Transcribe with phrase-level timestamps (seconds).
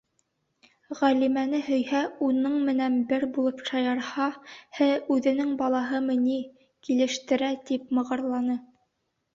[1.01, 4.31] Ғәлимәне һөйһә, уның менән бер булып шаярһа,
[4.79, 4.89] «һе,
[5.19, 6.43] үҙенең балаһымы ни,
[6.89, 8.61] килештерә», тип мығырланы.